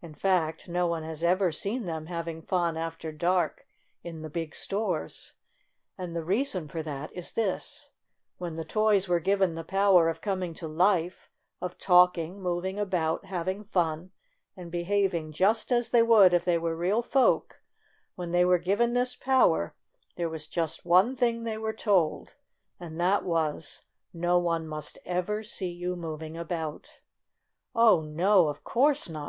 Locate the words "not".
29.08-29.24